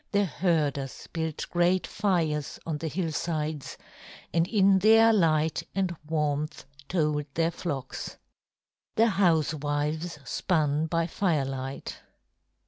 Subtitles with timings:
[0.13, 3.77] The herders built great fires on the hillsides,
[4.33, 8.17] and in their light and warmth told their flocks.
[8.95, 11.97] The housewives spun by firelight.